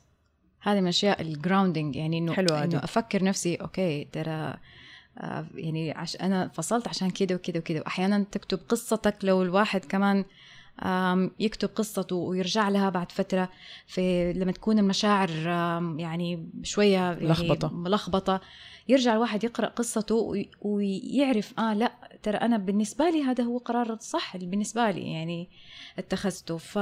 هذه 0.61 0.77
من 0.77 0.83
الاشياء 0.83 1.21
ال 1.23 1.30
grounding 1.30 1.97
يعني 1.97 2.19
إنه. 2.19 2.33
إنه 2.65 2.85
أفكر 2.85 3.25
نفسي 3.25 3.55
okay 3.55 4.05
ترى 4.05 4.57
يعني 5.55 5.91
ليش 5.91 6.17
أنا 6.17 6.49
انفصلت 6.49 6.89
عشان 6.89 7.11
كده 7.11 7.35
وكده 7.35 7.59
وكده. 7.61 7.81
وأحيانا 7.81 8.25
تكتب 8.33 8.61
قصتك 8.69 9.17
لو 9.23 9.43
الواحد 9.43 9.85
كمان 9.85 10.25
يكتب 11.41 11.69
قصته 11.75 12.17
ويرجع 12.17 12.69
لها 12.69 12.91
بعد 12.91 13.13
فترة. 13.13 13.49
في 13.87 14.33
لما 14.33 14.53
تكون 14.53 14.79
المشاعر 14.79 15.31
يعني 15.99 16.49
شوية 16.63 16.99
يعني 16.99 17.25
ملخبطة. 17.27 17.73
ملخبطة 17.75 18.41
يرجع 18.89 19.13
الواحد 19.15 19.45
يقرأ 19.45 19.67
قصته 19.67 20.15
وي- 20.15 20.51
ويعرف 20.63 21.59
آه 21.59 21.75
لأ 21.75 21.93
ترى 22.23 22.37
أنا 22.37 22.57
بالنسبة 22.57 23.11
لي 23.11 23.23
هذا 23.23 23.45
هو 23.45 23.59
قرار 23.59 23.97
صح 24.01 24.37
بالنسبة 24.37 24.91
لي 24.91 25.13
يعني 25.13 25.49
اتخذته. 25.99 26.57
ف 26.57 26.79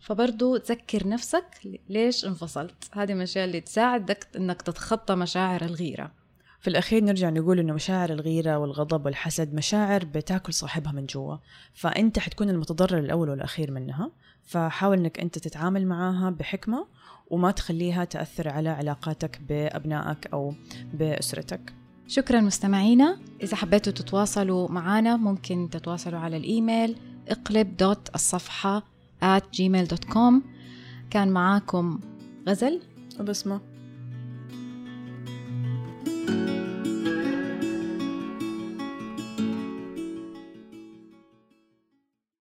فبرضو 0.00 0.56
تذكر 0.56 1.08
نفسك 1.08 1.44
ليش 1.88 2.24
انفصلت. 2.24 2.88
هذه 2.92 3.12
من 3.12 3.16
الأشياء 3.18 3.44
اللي 3.44 3.60
تساعدك 3.60 4.28
إنك 4.36 4.62
تتخطى 4.62 5.14
مشاعر 5.14 5.62
الغيرة. 5.64 6.19
في 6.60 6.70
الأخير 6.70 7.04
نرجع 7.04 7.30
نقول 7.30 7.58
إنه 7.58 7.72
مشاعر 7.72 8.10
الغيرة 8.10 8.58
والغضب 8.58 9.04
والحسد 9.04 9.54
مشاعر 9.54 10.04
بتاكل 10.04 10.54
صاحبها 10.54 10.92
من 10.92 11.06
جوا. 11.06 11.36
فأنت 11.74 12.18
حتكون 12.18 12.50
المتضرر 12.50 12.98
الأول 12.98 13.30
والأخير 13.30 13.70
منها. 13.70 14.10
فحاول 14.44 14.98
إنك 14.98 15.20
أنت 15.20 15.38
تتعامل 15.38 15.86
معاها 15.86 16.30
بحكمة 16.30 16.86
وما 17.30 17.50
تخليها 17.50 18.04
تأثر 18.04 18.48
على 18.48 18.68
علاقاتك 18.68 19.40
بأبنائك 19.48 20.26
أو 20.26 20.54
بأسرتك. 20.94 21.74
شكرا 22.06 22.40
مستمعينا. 22.40 23.18
إذا 23.42 23.56
حبيتوا 23.56 23.92
تتواصلوا 23.92 24.68
معنا 24.70 25.16
ممكن 25.16 25.68
تتواصلوا 25.72 26.18
على 26.18 26.36
الإيميل 26.36 26.96
اقلب 27.28 27.76
دوت 27.76 28.14
الصفحة 28.14 28.82
at 29.22 29.42
gmail.com 29.42 30.34
كان 31.10 31.28
معاكم 31.28 32.00
غزل 32.48 32.80
وبسمة. 33.20 33.69